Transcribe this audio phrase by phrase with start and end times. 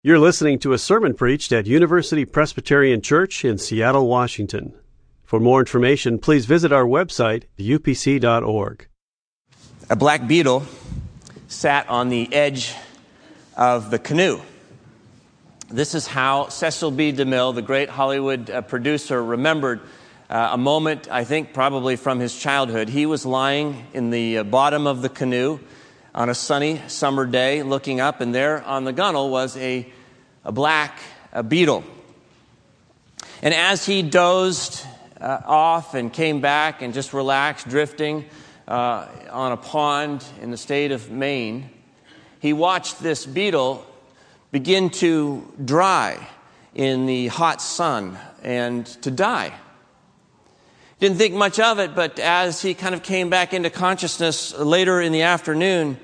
[0.00, 4.72] You're listening to a sermon preached at University Presbyterian Church in Seattle, Washington.
[5.24, 8.86] For more information, please visit our website, upc.org.
[9.90, 10.64] A black beetle
[11.48, 12.76] sat on the edge
[13.56, 14.40] of the canoe.
[15.68, 17.12] This is how Cecil B.
[17.12, 19.80] DeMille, the great Hollywood uh, producer, remembered
[20.30, 22.88] uh, a moment, I think probably from his childhood.
[22.88, 25.58] He was lying in the uh, bottom of the canoe
[26.14, 29.86] on a sunny summer day, looking up, and there on the gunnel was a,
[30.44, 30.98] a black
[31.32, 31.84] a beetle.
[33.42, 34.84] And as he dozed
[35.20, 38.24] uh, off and came back and just relaxed, drifting
[38.66, 41.70] uh, on a pond in the state of Maine,
[42.40, 43.86] he watched this beetle
[44.50, 46.28] begin to dry
[46.74, 49.52] in the hot sun and to die.
[51.00, 55.00] Didn't think much of it, but as he kind of came back into consciousness later
[55.00, 55.96] in the afternoon,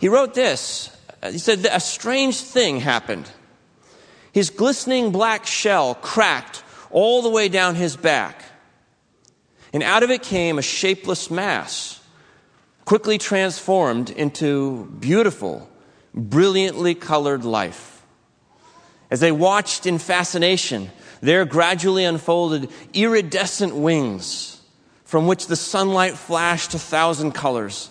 [0.00, 0.96] he wrote this.
[1.30, 3.30] He said, A strange thing happened.
[4.32, 8.44] His glistening black shell cracked all the way down his back,
[9.74, 12.00] and out of it came a shapeless mass,
[12.86, 15.68] quickly transformed into beautiful,
[16.14, 18.02] brilliantly colored life.
[19.10, 24.60] As they watched in fascination, there gradually unfolded iridescent wings
[25.04, 27.88] from which the sunlight flashed a thousand colors.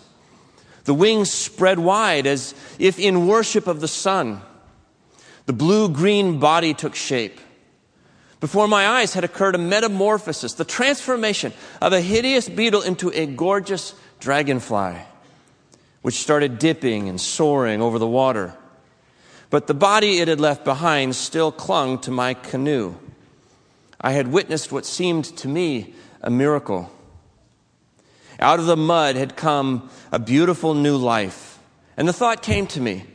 [0.83, 4.41] The wings spread wide as if in worship of the sun.
[5.47, 7.39] The blue green body took shape.
[8.39, 13.25] Before my eyes had occurred a metamorphosis, the transformation of a hideous beetle into a
[13.25, 14.97] gorgeous dragonfly,
[16.03, 18.53] which started dipping and soaring over the water.
[19.49, 22.95] But the body it had left behind still clung to my canoe.
[23.99, 26.91] I had witnessed what seemed to me a miracle.
[28.39, 31.59] Out of the mud had come a beautiful new life.
[31.95, 33.05] And the thought came to me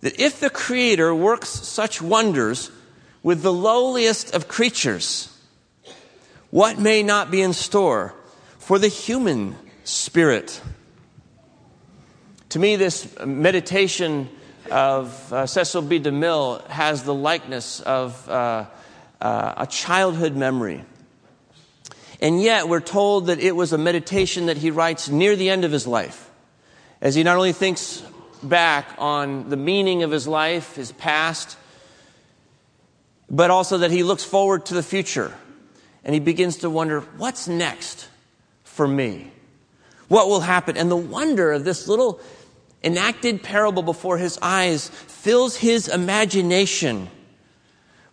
[0.00, 2.70] that if the Creator works such wonders
[3.22, 5.36] with the lowliest of creatures,
[6.50, 8.14] what may not be in store
[8.58, 10.62] for the human spirit?
[12.50, 14.30] To me, this meditation
[14.70, 16.00] of uh, Cecil B.
[16.00, 18.66] DeMille has the likeness of uh,
[19.20, 20.84] uh, a childhood memory.
[22.20, 25.64] And yet, we're told that it was a meditation that he writes near the end
[25.64, 26.30] of his life,
[27.00, 28.02] as he not only thinks
[28.42, 31.56] back on the meaning of his life, his past,
[33.30, 35.32] but also that he looks forward to the future.
[36.04, 38.08] And he begins to wonder, what's next
[38.64, 39.30] for me?
[40.08, 40.76] What will happen?
[40.76, 42.20] And the wonder of this little
[42.82, 47.10] enacted parable before his eyes fills his imagination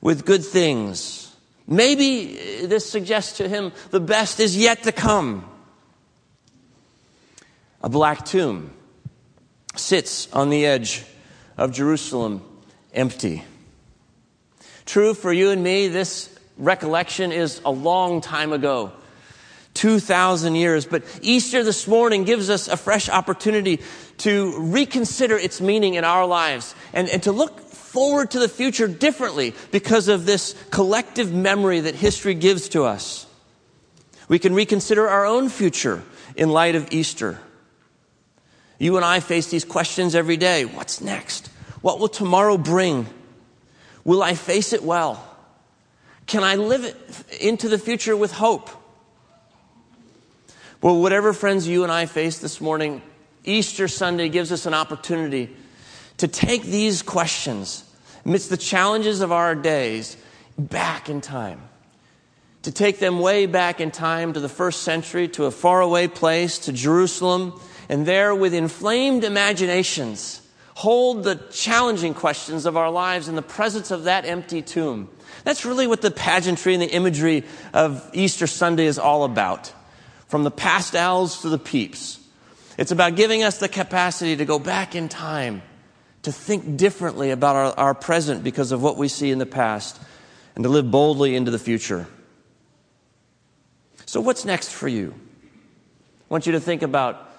[0.01, 1.25] with good things
[1.67, 5.49] Maybe this suggests to him the best is yet to come.
[7.81, 8.71] A black tomb
[9.75, 11.03] sits on the edge
[11.57, 12.43] of Jerusalem,
[12.93, 13.43] empty.
[14.85, 18.91] True for you and me, this recollection is a long time ago.
[19.73, 20.85] 2,000 years.
[20.85, 23.81] But Easter this morning gives us a fresh opportunity
[24.19, 27.64] to reconsider its meaning in our lives and, and to look
[27.95, 33.25] forward to the future differently because of this collective memory that history gives to us.
[34.27, 36.03] We can reconsider our own future
[36.35, 37.39] in light of Easter.
[38.79, 40.65] You and I face these questions every day.
[40.65, 41.47] What's next?
[41.79, 43.07] What will tomorrow bring?
[44.03, 45.25] Will I face it well?
[46.27, 46.93] Can I live
[47.39, 48.69] into the future with hope?
[50.81, 53.01] Well, whatever friends you and I face this morning,
[53.45, 55.55] Easter Sunday gives us an opportunity
[56.17, 57.84] to take these questions
[58.25, 60.17] amidst the challenges of our days
[60.57, 61.61] back in time.
[62.63, 66.57] To take them way back in time to the first century, to a faraway place,
[66.59, 70.41] to Jerusalem, and there with inflamed imaginations,
[70.73, 75.09] hold the challenging questions of our lives in the presence of that empty tomb.
[75.43, 79.71] That's really what the pageantry and the imagery of Easter Sunday is all about.
[80.27, 82.19] From the pastels to the peeps.
[82.79, 85.61] It's about giving us the capacity to go back in time
[86.25, 89.99] to think differently about our, our present because of what we see in the past,
[90.55, 92.07] and to live boldly into the future.
[94.07, 95.13] So, what's next for you?
[95.43, 97.31] I want you to think about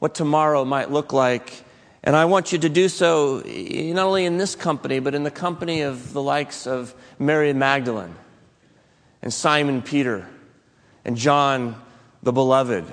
[0.00, 1.64] what tomorrow might look like.
[2.02, 5.22] And I want you to do so eh, not only in this company, but in
[5.22, 8.14] the company of the likes of Mary Magdalene
[9.22, 10.28] and Simon Peter
[11.04, 11.80] and John
[12.22, 12.84] the Beloved,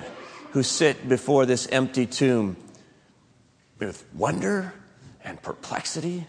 [0.52, 2.56] who sit before this empty tomb
[3.78, 4.72] with wonder
[5.24, 6.26] and perplexity,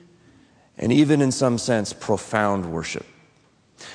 [0.77, 3.05] and even in some sense, profound worship.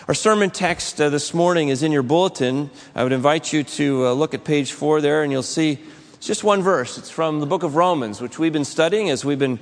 [0.06, 2.70] Our sermon text uh, this morning is in your bulletin.
[2.94, 5.78] I would invite you to uh, look at page four there, and you'll see
[6.14, 6.98] it's just one verse.
[6.98, 9.60] It's from the book of Romans, which we've been studying as we've been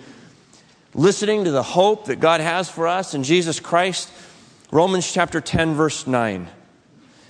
[0.95, 4.11] listening to the hope that God has for us in Jesus Christ.
[4.73, 6.49] Romans chapter 10, verse 9.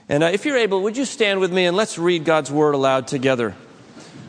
[0.08, 2.74] And uh, if you're able, would you stand with me and let's read God's word
[2.74, 3.56] aloud together?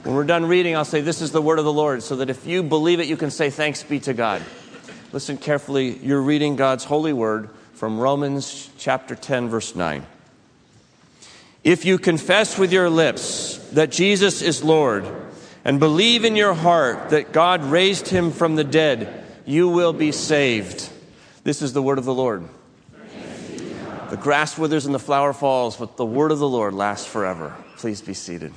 [0.08, 2.30] When we're done reading, I'll say, This is the word of the Lord, so that
[2.30, 4.42] if you believe it, you can say, Thanks be to God.
[5.12, 5.98] Listen carefully.
[5.98, 10.06] You're reading God's holy word from Romans chapter 10, verse 9.
[11.66, 15.06] If you confess with your lips that Jesus is Lord
[15.66, 20.14] and believe in your heart that God raised him from the dead, you will be
[20.14, 20.90] saved.
[21.44, 22.48] This is the word of the Lord.
[24.10, 27.54] The grass withers and the flower falls, but the word of the Lord lasts forever.
[27.76, 28.54] Please be seated.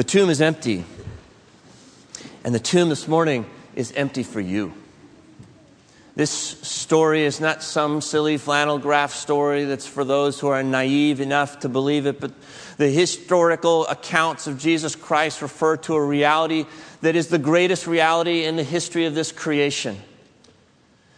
[0.00, 0.86] The tomb is empty.
[2.42, 3.44] And the tomb this morning
[3.76, 4.72] is empty for you.
[6.16, 11.20] This story is not some silly flannel graph story that's for those who are naive
[11.20, 12.32] enough to believe it, but
[12.78, 16.64] the historical accounts of Jesus Christ refer to a reality
[17.02, 20.00] that is the greatest reality in the history of this creation.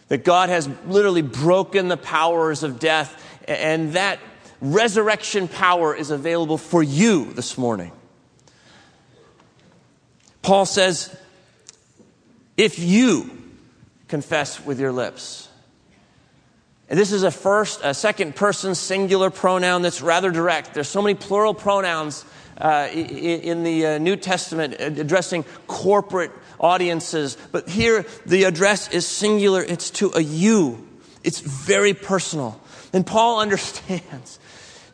[0.09, 3.15] That God has literally broken the powers of death,
[3.47, 4.19] and that
[4.59, 7.93] resurrection power is available for you this morning.
[10.43, 11.15] Paul says,
[12.57, 13.31] if you
[14.09, 15.47] confess with your lips.
[16.89, 20.73] And this is a first, a second person singular pronoun that's rather direct.
[20.75, 22.23] There's so many plural pronouns
[22.59, 29.63] uh, in the uh, New Testament addressing corporate audiences, but here the address is singular.
[29.63, 30.87] It's to a you.
[31.23, 32.61] It's very personal.
[32.91, 34.39] And Paul understands.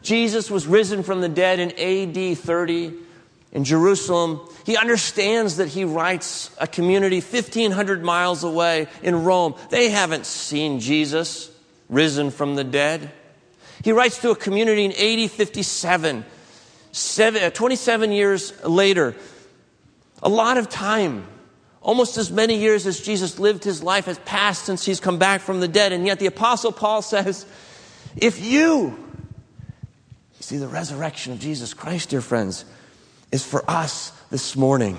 [0.01, 3.08] Jesus was risen from the dead in AD 30
[3.51, 4.41] in Jerusalem.
[4.65, 9.55] He understands that he writes a community 1,500 miles away in Rome.
[9.69, 11.51] They haven't seen Jesus
[11.89, 13.11] risen from the dead.
[13.83, 16.25] He writes to a community in AD 57,
[16.91, 19.15] seven, uh, 27 years later.
[20.21, 21.25] A lot of time,
[21.81, 25.41] almost as many years as Jesus lived his life, has passed since he's come back
[25.41, 25.93] from the dead.
[25.93, 27.45] And yet the Apostle Paul says,
[28.17, 32.65] if you, you see the resurrection of Jesus Christ, dear friends,
[33.31, 34.97] is for us this morning.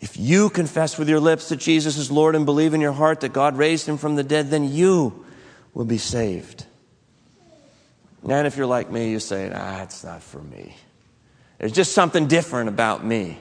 [0.00, 3.20] If you confess with your lips that Jesus is Lord and believe in your heart
[3.20, 5.24] that God raised him from the dead, then you
[5.74, 6.66] will be saved.
[8.28, 10.76] And if you're like me, you say, ah, it's not for me.
[11.58, 13.38] There's just something different about me.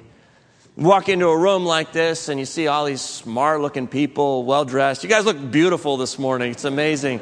[0.77, 4.63] Walk into a room like this and you see all these smart looking people, well
[4.63, 5.03] dressed.
[5.03, 6.51] You guys look beautiful this morning.
[6.51, 7.19] It's amazing.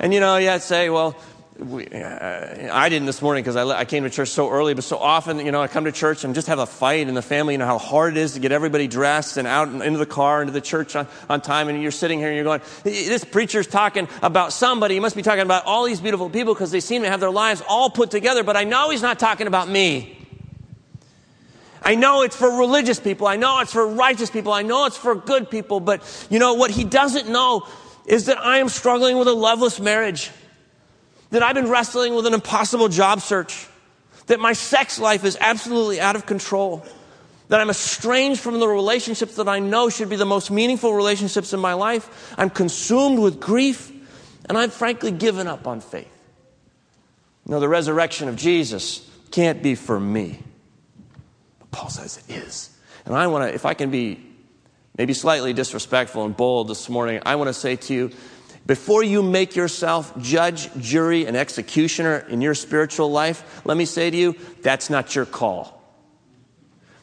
[0.00, 1.16] And you know, you say, well,
[1.58, 4.82] we, uh, I didn't this morning because I, I, came to church so early, but
[4.82, 7.22] so often, you know, I come to church and just have a fight in the
[7.22, 7.54] family.
[7.54, 10.40] You know how hard it is to get everybody dressed and out into the car,
[10.40, 11.68] into the church on, on time.
[11.68, 14.94] And you're sitting here and you're going, this preacher's talking about somebody.
[14.94, 17.30] He must be talking about all these beautiful people because they seem to have their
[17.30, 18.42] lives all put together.
[18.42, 20.18] But I know he's not talking about me.
[21.82, 23.28] I know it's for religious people.
[23.28, 24.52] I know it's for righteous people.
[24.52, 25.78] I know it's for good people.
[25.78, 27.68] But, you know, what he doesn't know
[28.06, 30.32] is that I am struggling with a loveless marriage
[31.34, 33.66] that I've been wrestling with an impossible job search,
[34.26, 36.86] that my sex life is absolutely out of control,
[37.48, 41.52] that I'm estranged from the relationships that I know should be the most meaningful relationships
[41.52, 42.32] in my life.
[42.38, 43.90] I'm consumed with grief,
[44.48, 46.06] and I've frankly given up on faith.
[47.46, 50.38] No, the resurrection of Jesus can't be for me.
[51.58, 52.70] But Paul says it is.
[53.06, 54.24] And I want to, if I can be
[54.96, 58.10] maybe slightly disrespectful and bold this morning, I want to say to you
[58.66, 64.10] before you make yourself judge, jury, and executioner in your spiritual life, let me say
[64.10, 65.82] to you, that's not your call.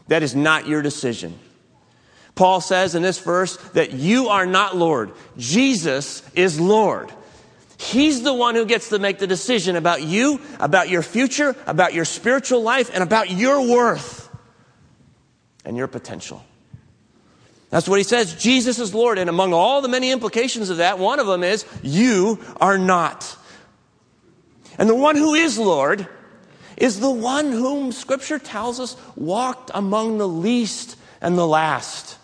[0.08, 1.38] That is not your decision.
[2.34, 5.12] Paul says in this verse that you are not Lord.
[5.38, 7.12] Jesus is Lord.
[7.78, 11.94] He's the one who gets to make the decision about you, about your future, about
[11.94, 14.30] your spiritual life, and about your worth
[15.66, 16.44] and your potential.
[17.72, 18.36] That's what he says.
[18.36, 19.18] Jesus is Lord.
[19.18, 23.38] And among all the many implications of that, one of them is, you are not.
[24.78, 26.08] And the one who is Lord
[26.78, 32.18] is the one whom Scripture tells us walked among the least and the last.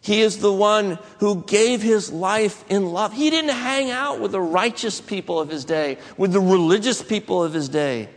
[0.00, 3.12] He is the one who gave his life in love.
[3.12, 7.44] He didn't hang out with the righteous people of his day, with the religious people
[7.44, 8.08] of his day.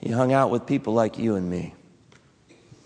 [0.00, 1.74] He hung out with people like you and me.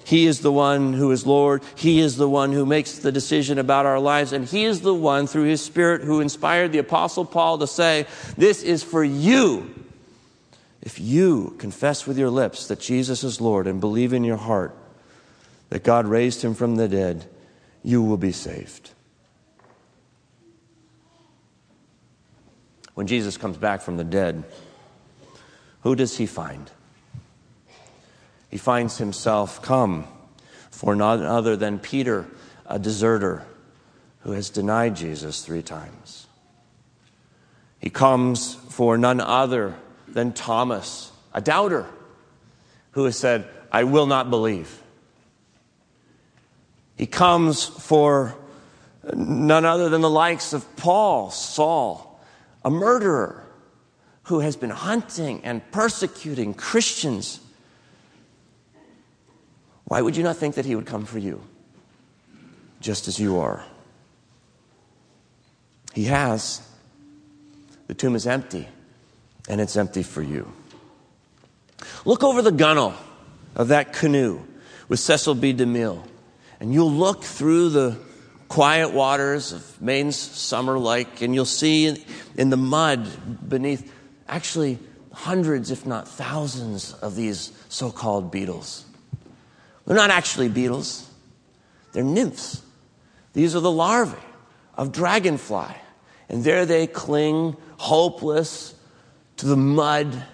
[0.07, 1.65] He is the one who is Lord.
[1.75, 4.33] He is the one who makes the decision about our lives.
[4.33, 8.07] And He is the one, through His Spirit, who inspired the Apostle Paul to say,
[8.37, 9.75] This is for you.
[10.81, 14.77] If you confess with your lips that Jesus is Lord and believe in your heart
[15.71, 17.29] that God raised Him from the dead,
[17.83, 18.91] you will be saved.
[22.95, 24.45] When Jesus comes back from the dead,
[25.81, 26.71] who does He find?
[28.57, 30.07] He finds himself come
[30.71, 32.25] for none other than Peter,
[32.65, 33.45] a deserter
[34.21, 36.27] who has denied Jesus three times.
[37.79, 39.75] He comes for none other
[40.09, 41.85] than Thomas, a doubter,
[42.93, 44.83] who has said, I will not believe.
[46.97, 48.35] He comes for
[49.15, 52.25] none other than the likes of Paul, Saul,
[52.65, 53.47] a murderer
[54.23, 57.41] who has been hunting and persecuting Christians.
[59.87, 61.41] Why would you not think that he would come for you,
[62.81, 63.65] just as you are?
[65.95, 66.61] He has.
[67.87, 68.69] The tomb is empty,
[69.49, 70.53] and it's empty for you.
[72.05, 72.95] Look over the gunwale
[73.55, 74.41] of that canoe
[74.89, 75.55] with Cecil B.
[75.55, 76.03] DeMille,
[76.59, 77.97] and you'll look through the
[78.49, 82.05] quiet waters of Maine's Summer Lake, and you'll see
[82.37, 83.09] in the mud
[83.49, 83.93] beneath
[84.29, 84.79] actually
[85.13, 88.85] hundreds, if not thousands, of these so called beetles.
[89.87, 91.09] They're not actually beetles,
[91.93, 92.63] they're nymphs.
[93.33, 94.17] These are the larvae
[94.75, 95.75] of dragonfly.
[96.29, 98.75] And there they cling, hopeless,
[99.37, 100.25] to the mud,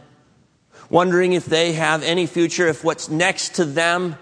[0.89, 4.17] wondering if they have any future, if what's next to them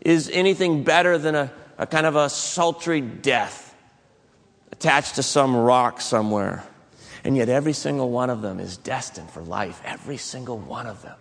[0.00, 3.74] is anything better than a a kind of a sultry death
[4.72, 6.64] attached to some rock somewhere.
[7.24, 9.80] And yet, every single one of them is destined for life.
[9.84, 11.16] Every single one of them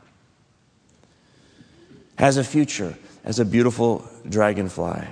[2.18, 5.06] has a future as a beautiful dragonfly.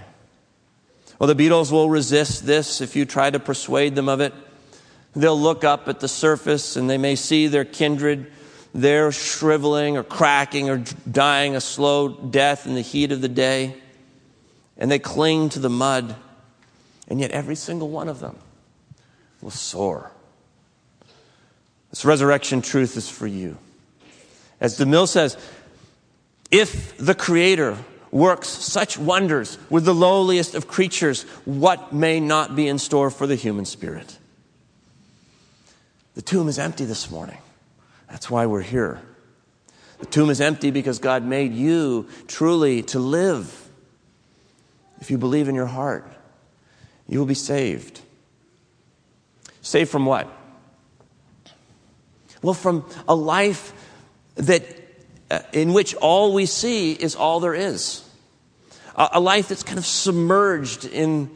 [1.19, 4.33] Well, the beetles will resist this if you try to persuade them of it.
[5.15, 8.31] They'll look up at the surface and they may see their kindred
[8.73, 13.75] there shriveling or cracking or dying a slow death in the heat of the day
[14.77, 16.15] and they cling to the mud,
[17.07, 18.37] and yet every single one of them
[19.41, 20.11] will soar.
[21.89, 23.57] This resurrection truth is for you.
[24.59, 25.37] As DeMille says,
[26.49, 27.77] if the Creator
[28.13, 33.25] works such wonders with the lowliest of creatures, what may not be in store for
[33.27, 34.17] the human spirit?
[36.15, 37.39] The tomb is empty this morning.
[38.09, 39.01] That's why we're here.
[39.97, 43.59] The tomb is empty because God made you truly to live
[45.01, 46.07] if you believe in your heart,
[47.09, 47.99] you will be saved.
[49.61, 50.29] Saved from what?
[52.41, 53.73] Well, from a life
[54.35, 54.82] that
[55.51, 58.07] in which all we see is all there is.
[58.95, 61.29] A, a life that's kind of submerged in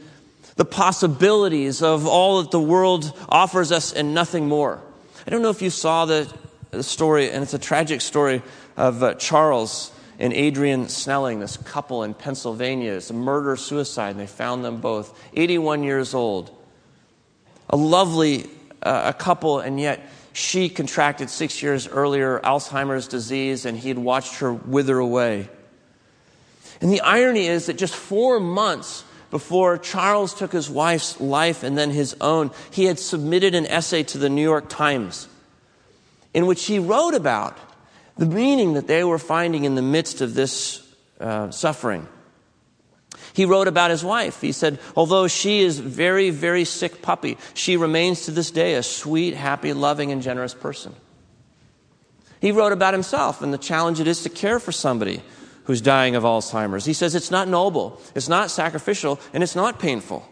[0.56, 4.82] the possibilities of all that the world offers us and nothing more.
[5.26, 6.32] I don't know if you saw the,
[6.72, 8.42] the story, and it's a tragic story
[8.76, 12.94] of uh, Charles and Adrienne Snelling, this couple in Pennsylvania.
[12.94, 16.56] It's a murder suicide, and they found them both, 81 years old.
[17.70, 18.50] A lovely
[18.82, 23.98] uh, a couple, and yet she contracted six years earlier Alzheimer's disease, and he had
[23.98, 25.50] watched her wither away.
[26.80, 31.76] And the irony is that just four months before Charles took his wife's life and
[31.76, 35.28] then his own, he had submitted an essay to the New York Times
[36.36, 37.58] in which he wrote about
[38.16, 40.88] the meaning that they were finding in the midst of this
[41.20, 42.08] uh, suffering.
[43.38, 44.42] He wrote about his wife.
[44.42, 48.82] He said, although she is very, very sick puppy, she remains to this day a
[48.82, 50.96] sweet, happy, loving, and generous person.
[52.42, 55.22] He wrote about himself and the challenge it is to care for somebody
[55.66, 56.86] who's dying of Alzheimer's.
[56.86, 60.28] He says it's not noble, it's not sacrificial, and it's not painful.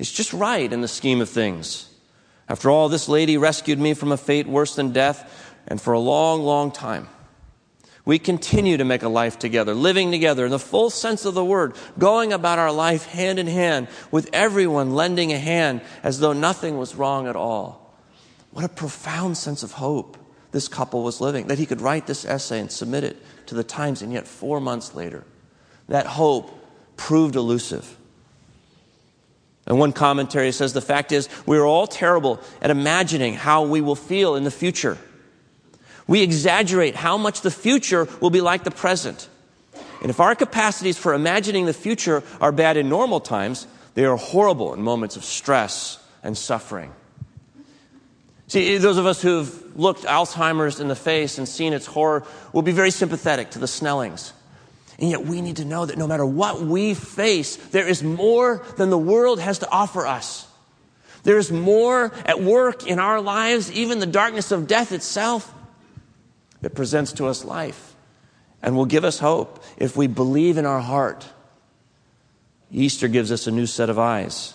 [0.00, 1.94] It's just right in the scheme of things.
[2.48, 6.00] After all, this lady rescued me from a fate worse than death and for a
[6.00, 7.06] long, long time.
[8.04, 11.44] We continue to make a life together, living together in the full sense of the
[11.44, 16.32] word, going about our life hand in hand with everyone lending a hand as though
[16.32, 17.96] nothing was wrong at all.
[18.50, 20.16] What a profound sense of hope
[20.50, 23.16] this couple was living, that he could write this essay and submit it
[23.46, 25.24] to the Times, and yet four months later,
[25.88, 26.50] that hope
[26.96, 27.96] proved elusive.
[29.66, 33.94] And one commentary says the fact is, we're all terrible at imagining how we will
[33.94, 34.98] feel in the future.
[36.12, 39.30] We exaggerate how much the future will be like the present.
[40.02, 44.18] And if our capacities for imagining the future are bad in normal times, they are
[44.18, 46.92] horrible in moments of stress and suffering.
[48.46, 52.60] See, those of us who've looked Alzheimer's in the face and seen its horror will
[52.60, 54.34] be very sympathetic to the Snellings.
[54.98, 58.62] And yet we need to know that no matter what we face, there is more
[58.76, 60.46] than the world has to offer us.
[61.22, 65.50] There is more at work in our lives, even the darkness of death itself
[66.62, 67.94] that presents to us life
[68.62, 71.28] and will give us hope if we believe in our heart.
[72.70, 74.54] Easter gives us a new set of eyes,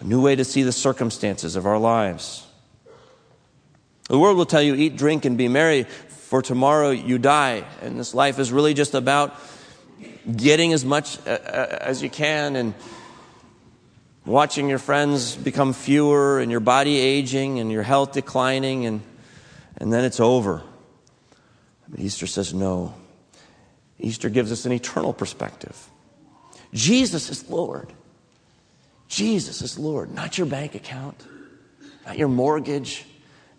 [0.00, 2.46] a new way to see the circumstances of our lives.
[4.08, 7.64] The world will tell you, eat, drink, and be merry, for tomorrow you die.
[7.82, 9.38] And this life is really just about
[10.34, 12.74] getting as much uh, uh, as you can and
[14.24, 19.02] watching your friends become fewer and your body aging and your health declining, and,
[19.78, 20.62] and then it's over.
[21.88, 22.94] But Easter says no.
[23.98, 25.76] Easter gives us an eternal perspective.
[26.72, 27.92] Jesus is Lord.
[29.08, 31.24] Jesus is Lord, not your bank account,
[32.04, 33.04] not your mortgage,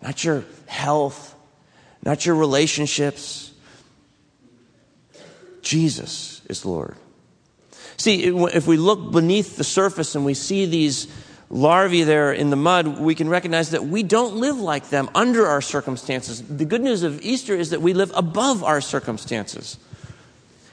[0.02, 1.34] not your health,
[2.04, 3.52] not your relationships.
[5.62, 6.96] Jesus is Lord.
[7.96, 11.08] See, if we look beneath the surface and we see these
[11.50, 15.46] larvae there in the mud, we can recognize that we don't live like them under
[15.46, 16.42] our circumstances.
[16.42, 19.78] The good news of Easter is that we live above our circumstances.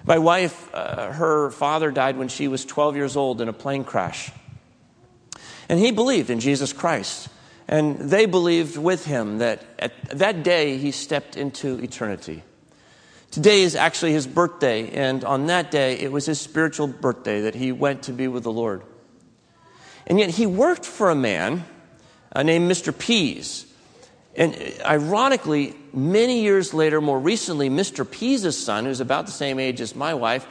[0.05, 3.83] My wife, uh, her father died when she was 12 years old in a plane
[3.83, 4.31] crash.
[5.67, 7.29] And he believed in Jesus Christ.
[7.67, 12.43] And they believed with him that at that day he stepped into eternity.
[13.31, 17.55] Today is actually his birthday, and on that day it was his spiritual birthday that
[17.55, 18.83] he went to be with the Lord.
[20.07, 21.65] And yet he worked for a man
[22.35, 22.97] uh, named Mr.
[22.97, 23.65] Pease.
[24.35, 28.09] And ironically, many years later, more recently, Mr.
[28.09, 30.45] Pease's son, who's about the same age as my wife,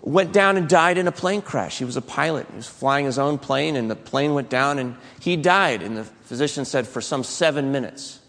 [0.00, 1.78] went down and died in a plane crash.
[1.78, 2.46] He was a pilot.
[2.48, 5.82] He was flying his own plane, and the plane went down, and he died.
[5.82, 8.20] And the physician said for some seven minutes.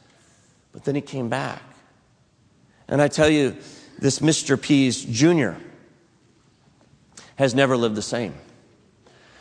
[0.73, 1.61] But then he came back.
[2.87, 3.55] And I tell you,
[3.99, 4.61] this Mr.
[4.61, 5.59] Pease Jr.
[7.35, 8.33] has never lived the same.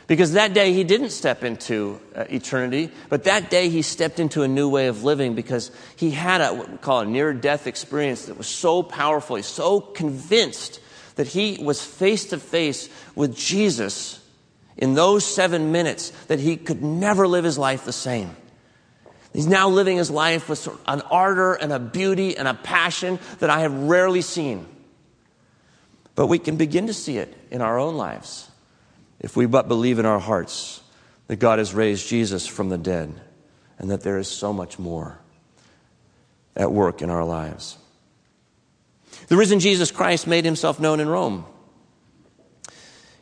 [0.06, 4.42] Because that day he didn't step into uh, eternity, but that day he stepped into
[4.42, 7.66] a new way of living because he had a, what we call a near death
[7.66, 9.34] experience that was so powerful.
[9.34, 10.80] He's so convinced
[11.16, 14.20] that he was face to face with Jesus
[14.76, 18.36] in those seven minutes that he could never live his life the same.
[19.32, 23.50] He's now living his life with an ardor and a beauty and a passion that
[23.50, 24.66] I have rarely seen.
[26.14, 28.50] But we can begin to see it in our own lives
[29.20, 30.82] if we but believe in our hearts
[31.26, 33.12] that God has raised Jesus from the dead
[33.78, 35.18] and that there is so much more
[36.54, 37.78] at work in our lives.
[39.28, 41.44] The risen Jesus Christ made himself known in Rome.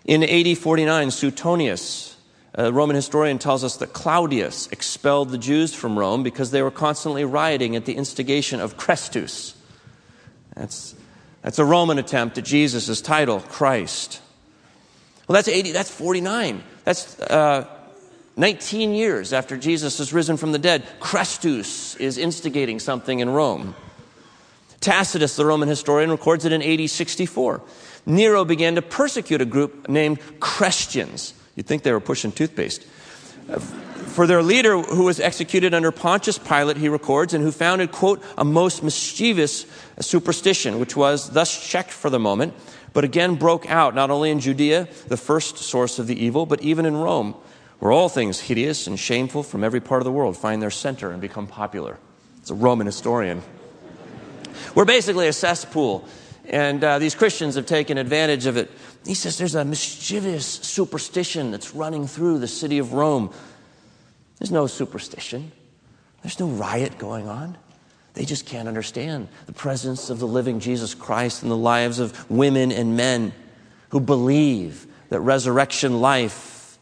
[0.05, 2.17] In AD 49, Suetonius,
[2.55, 6.71] a Roman historian, tells us that Claudius expelled the Jews from Rome because they were
[6.71, 9.55] constantly rioting at the instigation of Chrestus.
[10.55, 10.95] That's,
[11.43, 14.21] that's a Roman attempt at Jesus' title, Christ.
[15.27, 16.63] Well, that's 80, that's 49.
[16.85, 17.67] That's uh,
[18.37, 20.85] 19 years after Jesus is risen from the dead.
[21.01, 23.75] Chrestus is instigating something in Rome.
[24.81, 27.63] Tacitus, the Roman historian, records it in AD 64.
[28.07, 31.33] Nero began to persecute a group named Christians.
[31.57, 32.85] You'd think they were pushing toothpaste.
[34.15, 38.23] For their leader, who was executed under Pontius Pilate, he records, and who founded, quote,
[38.37, 39.67] a most mischievous
[40.01, 42.55] superstition, which was thus checked for the moment,
[42.95, 46.63] but again broke out, not only in Judea, the first source of the evil, but
[46.63, 47.35] even in Rome,
[47.81, 51.11] where all things hideous and shameful from every part of the world find their center
[51.11, 51.99] and become popular.
[52.39, 53.43] It's a Roman historian.
[54.77, 56.07] We're basically a cesspool,
[56.49, 58.71] and uh, these Christians have taken advantage of it.
[59.05, 63.33] He says there's a mischievous superstition that's running through the city of Rome.
[64.39, 65.51] There's no superstition,
[66.23, 67.59] there's no riot going on.
[68.15, 72.31] They just can't understand the presence of the living Jesus Christ in the lives of
[72.31, 73.33] women and men
[73.91, 76.79] who believe that resurrection life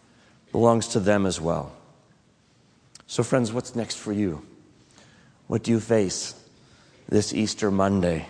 [0.53, 1.73] belongs to them as well.
[3.07, 4.47] So, friends, what's next for you?
[5.47, 6.35] What do you face?
[7.13, 8.27] this Easter Monday?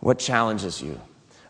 [0.00, 1.00] What challenges you?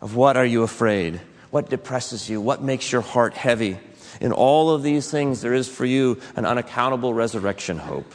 [0.00, 1.20] Of what are you afraid?
[1.50, 2.40] What depresses you?
[2.40, 3.78] What makes your heart heavy?
[4.20, 8.14] In all of these things, there is for you an unaccountable resurrection hope.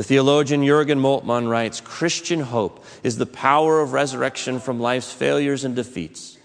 [0.00, 5.62] The theologian Jurgen Moltmann writes Christian hope is the power of resurrection from life's failures
[5.62, 6.38] and defeats.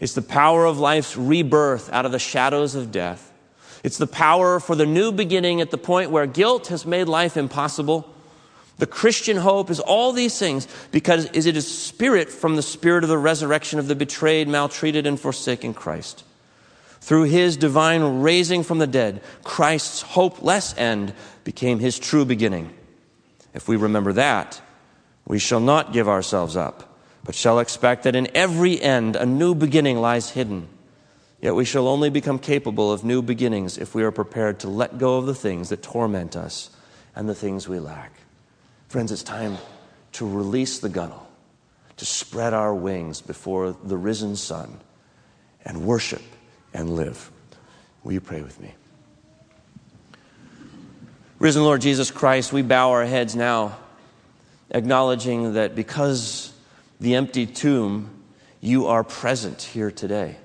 [0.00, 3.32] It's the power of life's rebirth out of the shadows of death.
[3.82, 7.38] It's the power for the new beginning at the point where guilt has made life
[7.38, 8.06] impossible
[8.76, 13.08] the Christian hope is all these things because it is spirit from the spirit of
[13.08, 16.22] the resurrection of the betrayed, maltreated, and forsaken Christ.
[17.00, 22.74] Through his divine raising from the dead, Christ's hopeless end became his true beginning.
[23.54, 24.60] If we remember that,
[25.26, 29.54] we shall not give ourselves up, but shall expect that in every end a new
[29.54, 30.68] beginning lies hidden.
[31.40, 34.98] Yet we shall only become capable of new beginnings if we are prepared to let
[34.98, 36.70] go of the things that torment us
[37.16, 38.12] and the things we lack.
[38.88, 39.56] Friends, it's time
[40.12, 41.26] to release the gunwale,
[41.96, 44.80] to spread our wings before the risen sun
[45.64, 46.22] and worship
[46.74, 47.30] and live.
[48.02, 48.74] Will you pray with me?
[51.40, 53.78] Risen Lord Jesus Christ, we bow our heads now
[54.70, 56.52] acknowledging that because
[57.00, 58.10] the empty tomb,
[58.60, 60.36] you are present here today.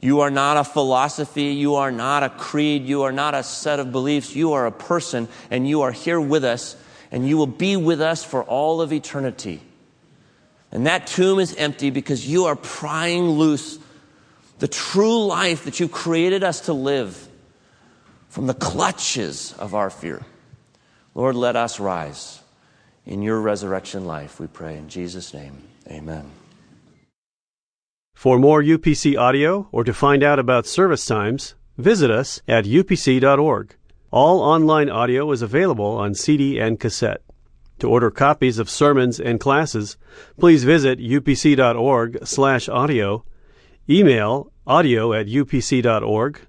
[0.00, 1.52] You are not a philosophy.
[1.54, 2.84] You are not a creed.
[2.84, 4.34] You are not a set of beliefs.
[4.34, 6.76] You are a person, and you are here with us,
[7.12, 9.62] and you will be with us for all of eternity.
[10.72, 13.78] And that tomb is empty because you are prying loose
[14.58, 17.28] the true life that you created us to live
[18.28, 20.24] from the clutches of our fear.
[21.14, 22.40] Lord, let us rise
[23.08, 24.76] in your resurrection life, we pray.
[24.76, 26.30] In Jesus' name, amen.
[28.14, 33.74] For more UPC audio or to find out about service times, visit us at upc.org.
[34.10, 37.22] All online audio is available on CD and cassette.
[37.78, 39.96] To order copies of sermons and classes,
[40.38, 43.24] please visit upc.org/audio,
[43.88, 46.40] email audio at upc.org,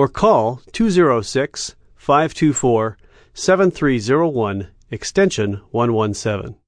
[0.00, 2.96] or call 206 524
[3.34, 6.59] 7301 extension 117.